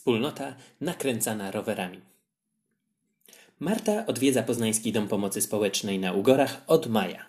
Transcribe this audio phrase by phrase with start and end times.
[0.00, 2.00] Wspólnota nakręcana rowerami.
[3.58, 7.26] Marta odwiedza Poznański Dom Pomocy Społecznej na Ugorach od maja.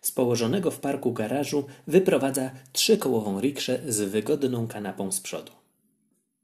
[0.00, 5.52] Z położonego w parku garażu wyprowadza trzykołową rikszę z wygodną kanapą z przodu.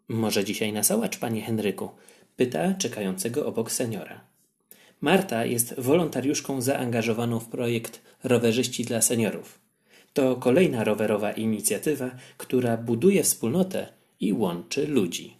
[0.08, 1.90] Może dzisiaj na sałacz, panie Henryku?
[2.36, 4.20] pyta czekającego obok seniora.
[5.00, 9.58] Marta jest wolontariuszką zaangażowaną w projekt Rowerzyści dla Seniorów.
[10.12, 13.88] To kolejna rowerowa inicjatywa, która buduje wspólnotę
[14.20, 15.39] i łączy ludzi.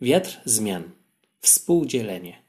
[0.00, 0.82] Wiatr zmian.
[1.40, 2.42] Współdzielenie.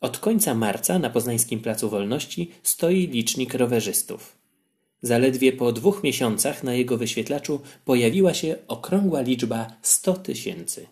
[0.00, 4.36] Od końca marca na Poznańskim Placu Wolności stoi licznik rowerzystów.
[5.02, 10.86] Zaledwie po dwóch miesiącach na jego wyświetlaczu pojawiła się okrągła liczba 100 tysięcy.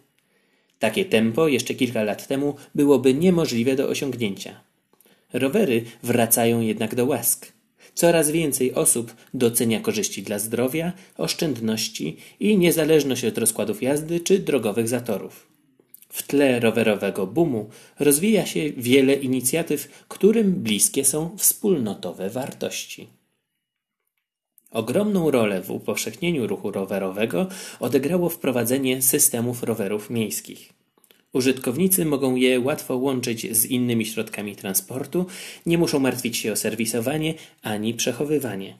[0.78, 4.60] Takie tempo jeszcze kilka lat temu byłoby niemożliwe do osiągnięcia.
[5.32, 7.52] Rowery wracają jednak do łask.
[7.96, 14.88] Coraz więcej osób docenia korzyści dla zdrowia, oszczędności i niezależność od rozkładów jazdy czy drogowych
[14.88, 15.46] zatorów.
[16.08, 23.06] W tle rowerowego boomu rozwija się wiele inicjatyw, którym bliskie są wspólnotowe wartości.
[24.70, 27.46] Ogromną rolę w upowszechnieniu ruchu rowerowego
[27.80, 30.72] odegrało wprowadzenie systemów rowerów miejskich.
[31.36, 35.26] Użytkownicy mogą je łatwo łączyć z innymi środkami transportu,
[35.66, 38.78] nie muszą martwić się o serwisowanie ani przechowywanie.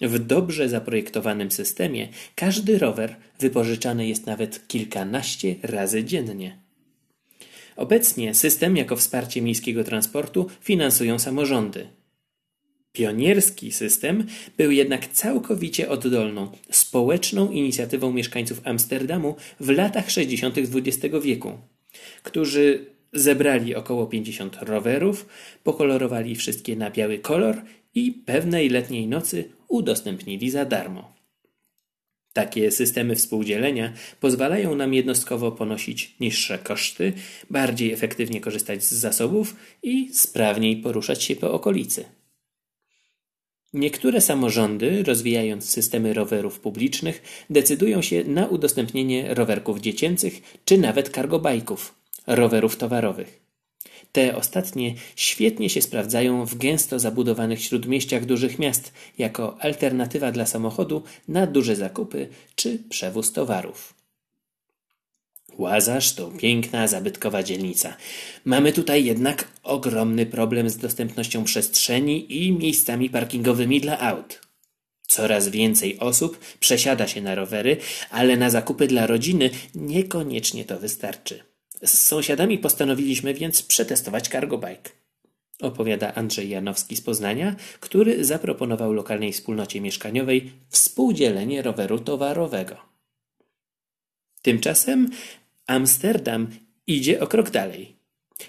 [0.00, 6.58] W dobrze zaprojektowanym systemie każdy rower wypożyczany jest nawet kilkanaście razy dziennie.
[7.76, 11.86] Obecnie system jako wsparcie miejskiego transportu finansują samorządy.
[12.92, 20.58] Pionierski system był jednak całkowicie oddolną, społeczną inicjatywą mieszkańców Amsterdamu w latach 60.
[20.58, 21.58] XX wieku
[22.22, 25.26] którzy zebrali około 50 rowerów,
[25.62, 27.62] pokolorowali wszystkie na biały kolor
[27.94, 31.12] i pewnej letniej nocy udostępnili za darmo.
[32.32, 37.12] Takie systemy współdzielenia pozwalają nam jednostkowo ponosić niższe koszty,
[37.50, 42.04] bardziej efektywnie korzystać z zasobów i sprawniej poruszać się po okolicy.
[43.74, 51.94] Niektóre samorządy, rozwijając systemy rowerów publicznych, decydują się na udostępnienie rowerków dziecięcych czy nawet kargobajków
[52.26, 53.42] rowerów towarowych.
[54.12, 61.02] Te ostatnie świetnie się sprawdzają w gęsto zabudowanych śródmieściach dużych miast jako alternatywa dla samochodu
[61.28, 64.01] na duże zakupy czy przewóz towarów.
[65.58, 67.96] Łazarz to piękna, zabytkowa dzielnica.
[68.44, 74.40] Mamy tutaj jednak ogromny problem z dostępnością przestrzeni i miejscami parkingowymi dla aut.
[75.06, 77.76] Coraz więcej osób przesiada się na rowery,
[78.10, 81.42] ale na zakupy dla rodziny niekoniecznie to wystarczy.
[81.82, 84.90] Z sąsiadami postanowiliśmy więc przetestować cargo bike.
[85.60, 92.76] Opowiada Andrzej Janowski z Poznania, który zaproponował lokalnej wspólnocie mieszkaniowej współdzielenie roweru towarowego.
[94.42, 95.10] Tymczasem
[95.66, 96.48] Amsterdam
[96.86, 97.96] idzie o krok dalej.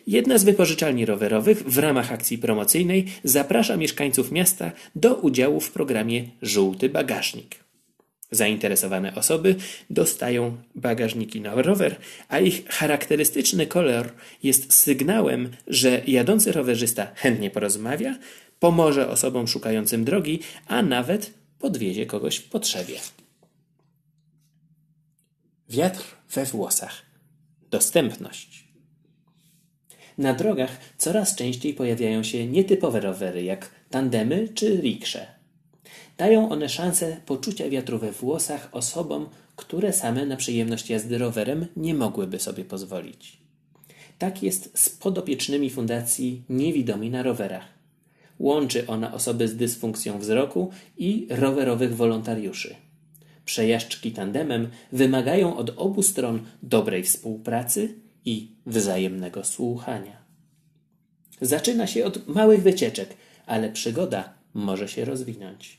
[0.07, 6.25] Jedna z wypożyczalni rowerowych w ramach akcji promocyjnej zaprasza mieszkańców miasta do udziału w programie
[6.41, 7.63] Żółty Bagażnik.
[8.31, 9.55] Zainteresowane osoby
[9.89, 11.95] dostają bagażniki na rower,
[12.29, 14.11] a ich charakterystyczny kolor
[14.43, 18.17] jest sygnałem, że jadący rowerzysta chętnie porozmawia,
[18.59, 22.95] pomoże osobom szukającym drogi, a nawet podwiezie kogoś w potrzebie.
[25.69, 27.01] Wiatr we włosach.
[27.71, 28.67] Dostępność.
[30.17, 35.27] Na drogach coraz częściej pojawiają się nietypowe rowery, jak tandemy czy riksze.
[36.17, 41.93] Dają one szansę poczucia wiatru we włosach osobom, które same na przyjemność jazdy rowerem nie
[41.93, 43.37] mogłyby sobie pozwolić.
[44.17, 47.65] Tak jest z podopiecznymi Fundacji Niewidomi na rowerach.
[48.39, 52.75] Łączy ona osoby z dysfunkcją wzroku i rowerowych wolontariuszy.
[53.45, 57.95] Przejażdżki tandemem wymagają od obu stron dobrej współpracy
[58.25, 60.23] i wzajemnego słuchania.
[61.41, 65.77] Zaczyna się od małych wycieczek, ale przygoda może się rozwinąć.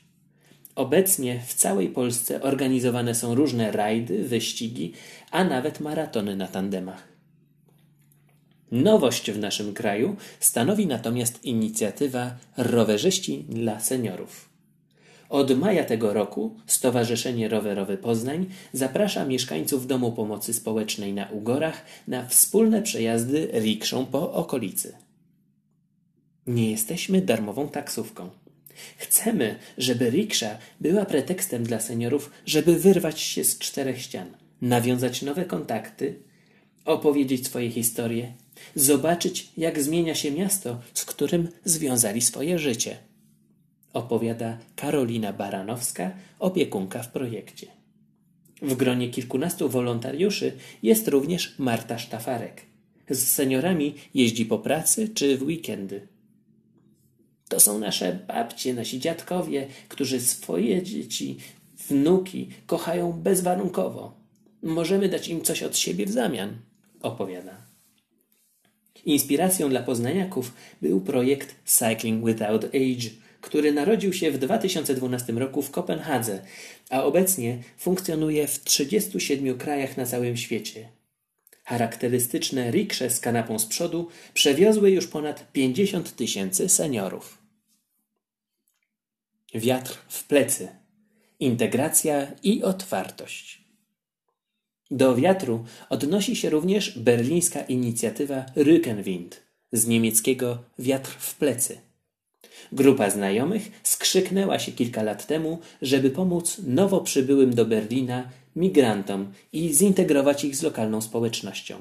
[0.75, 4.93] Obecnie w całej Polsce organizowane są różne rajdy, wyścigi,
[5.31, 7.07] a nawet maratony na tandemach.
[8.71, 14.54] Nowość w naszym kraju stanowi natomiast inicjatywa Rowerzyści dla Seniorów.
[15.29, 22.25] Od maja tego roku Stowarzyszenie Rowerowe Poznań zaprasza mieszkańców Domu Pomocy Społecznej na Ugorach na
[22.27, 24.95] wspólne przejazdy rikszą po okolicy.
[26.47, 28.29] Nie jesteśmy darmową taksówką.
[28.97, 34.27] Chcemy, żeby riksza była pretekstem dla seniorów, żeby wyrwać się z czterech ścian,
[34.61, 36.19] nawiązać nowe kontakty,
[36.85, 38.33] opowiedzieć swoje historie,
[38.75, 42.97] zobaczyć, jak zmienia się miasto, z którym związali swoje życie.
[43.95, 47.67] Opowiada Karolina Baranowska, opiekunka w projekcie.
[48.61, 50.51] W gronie kilkunastu wolontariuszy
[50.83, 52.61] jest również Marta Sztafarek.
[53.09, 56.07] Z seniorami jeździ po pracy czy w weekendy.
[57.49, 61.37] To są nasze babcie, nasi dziadkowie, którzy swoje dzieci,
[61.87, 64.13] wnuki kochają bezwarunkowo.
[64.63, 66.57] Możemy dać im coś od siebie w zamian,
[67.01, 67.57] opowiada.
[69.05, 75.71] Inspiracją dla poznaniaków był projekt Cycling Without Age, który narodził się w 2012 roku w
[75.71, 76.41] Kopenhadze,
[76.89, 80.89] a obecnie funkcjonuje w 37 krajach na całym świecie.
[81.63, 87.37] Charakterystyczne riksze z kanapą z przodu przewiozły już ponad 50 tysięcy seniorów.
[89.55, 90.67] Wiatr w plecy.
[91.39, 93.61] Integracja i otwartość.
[94.91, 99.29] Do wiatru odnosi się również berlińska inicjatywa Rückenwind,
[99.71, 101.77] z niemieckiego wiatr w plecy.
[102.71, 109.73] Grupa znajomych skrzyknęła się kilka lat temu, żeby pomóc nowo przybyłym do Berlina migrantom i
[109.73, 111.75] zintegrować ich z lokalną społecznością.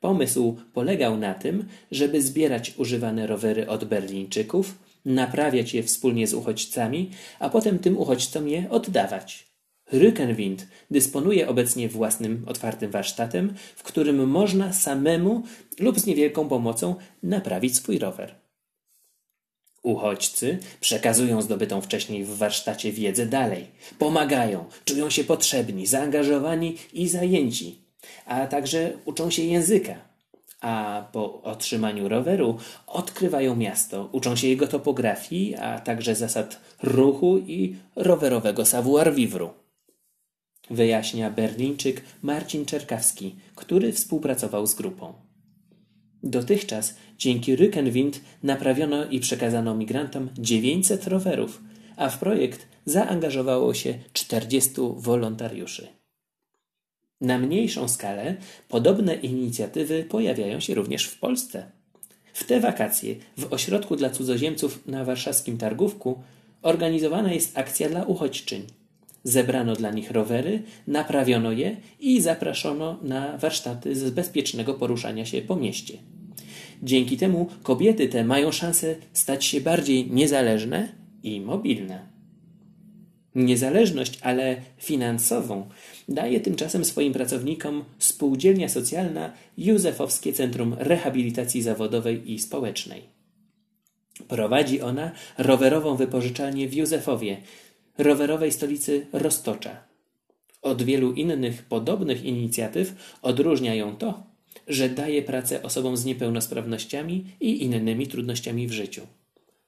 [0.00, 7.10] Pomysł polegał na tym, żeby zbierać używane rowery od Berlińczyków, naprawiać je wspólnie z uchodźcami,
[7.38, 9.50] a potem tym uchodźcom je oddawać.
[9.92, 15.42] Rückenwind dysponuje obecnie własnym otwartym warsztatem, w którym można samemu
[15.80, 18.39] lub z niewielką pomocą naprawić swój rower.
[19.82, 23.66] Uchodźcy przekazują zdobytą wcześniej w warsztacie wiedzę dalej,
[23.98, 27.78] pomagają, czują się potrzebni, zaangażowani i zajęci,
[28.26, 29.94] a także uczą się języka.
[30.60, 37.76] A po otrzymaniu roweru odkrywają miasto, uczą się jego topografii, a także zasad ruchu i
[37.96, 39.48] rowerowego savoir-vivre.
[40.70, 45.29] Wyjaśnia Berlińczyk Marcin Czerkawski, który współpracował z grupą.
[46.22, 51.62] Dotychczas dzięki Rückenwind naprawiono i przekazano migrantom 900 rowerów,
[51.96, 55.88] a w projekt zaangażowało się 40 wolontariuszy.
[57.20, 58.36] Na mniejszą skalę
[58.68, 61.70] podobne inicjatywy pojawiają się również w Polsce.
[62.32, 66.22] W te wakacje w ośrodku dla cudzoziemców na warszawskim Targówku
[66.62, 68.79] organizowana jest akcja dla uchodźczyń.
[69.24, 75.56] Zebrano dla nich rowery, naprawiono je i zapraszono na warsztaty z bezpiecznego poruszania się po
[75.56, 75.98] mieście.
[76.82, 80.88] Dzięki temu kobiety te mają szansę stać się bardziej niezależne
[81.22, 82.10] i mobilne.
[83.34, 85.68] Niezależność, ale finansową,
[86.08, 93.02] daje tymczasem swoim pracownikom spółdzielnia socjalna Józefowskie Centrum Rehabilitacji Zawodowej i Społecznej.
[94.28, 97.36] Prowadzi ona rowerową wypożyczalnię w Józefowie,
[97.98, 99.84] rowerowej stolicy Roztocza.
[100.62, 104.22] Od wielu innych podobnych inicjatyw odróżnia ją to,
[104.66, 109.06] że daje pracę osobom z niepełnosprawnościami i innymi trudnościami w życiu.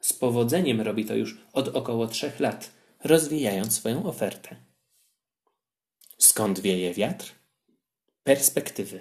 [0.01, 2.71] Z powodzeniem robi to już od około trzech lat,
[3.05, 4.57] rozwijając swoją ofertę.
[6.19, 7.33] Skąd wieje wiatr?
[8.25, 9.01] Perspektywy.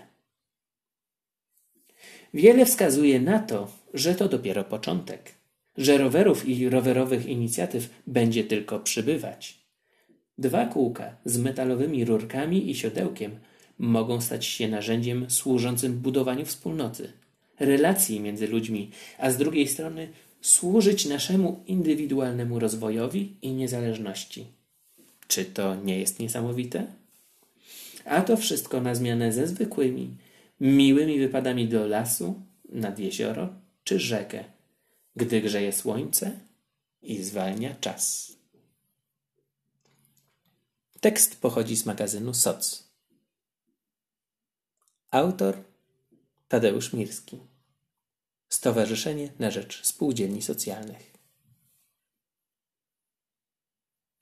[2.33, 5.33] Wiele wskazuje na to, że to dopiero początek,
[5.77, 9.61] że rowerów i rowerowych inicjatyw będzie tylko przybywać.
[10.37, 13.31] Dwa kółka z metalowymi rurkami i siodełkiem
[13.77, 17.11] mogą stać się narzędziem służącym budowaniu wspólnoty,
[17.59, 20.07] relacji między ludźmi, a z drugiej strony
[20.41, 24.45] służyć naszemu indywidualnemu rozwojowi i niezależności.
[25.27, 26.87] Czy to nie jest niesamowite?
[28.05, 30.09] A to wszystko na zmianę ze zwykłymi,
[30.59, 33.49] miłymi wypadami do lasu, nad jezioro
[33.83, 34.43] czy rzekę,
[35.15, 36.39] gdy grzeje słońce
[37.01, 38.31] i zwalnia czas.
[40.99, 42.91] Tekst pochodzi z magazynu SOC.
[45.11, 45.63] Autor
[46.47, 47.39] Tadeusz Mirski.
[48.49, 51.10] Stowarzyszenie na Rzecz Spółdzielni Socjalnych.